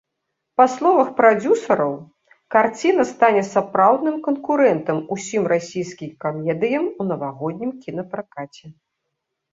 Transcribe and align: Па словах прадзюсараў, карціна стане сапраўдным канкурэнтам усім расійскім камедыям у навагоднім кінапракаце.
Па 0.59 0.65
словах 0.75 1.09
прадзюсараў, 1.19 1.91
карціна 2.55 3.05
стане 3.11 3.43
сапраўдным 3.51 4.17
канкурэнтам 4.29 4.97
усім 5.17 5.43
расійскім 5.53 6.11
камедыям 6.27 6.85
у 7.03 7.11
навагоднім 7.11 7.71
кінапракаце. 7.85 8.65